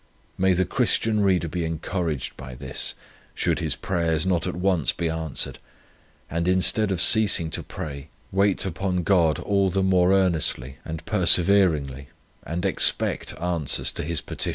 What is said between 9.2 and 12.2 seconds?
all the more earnestly and perseveringly,